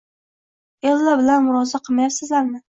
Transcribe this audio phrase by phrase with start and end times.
[0.93, 2.59] Ella bilan murosa qilmayapsizlarmi